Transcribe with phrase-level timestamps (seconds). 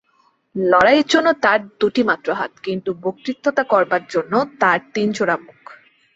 [0.55, 5.61] লড়াইয়ের জন্যে তাঁর দুটিমাত্র হাত, কিন্তু বক্তৃতা করবার জন্যে তাঁর তিন-জোড়া মুখ।